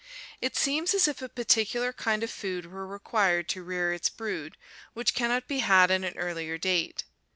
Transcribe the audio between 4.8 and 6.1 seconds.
which cannot be had at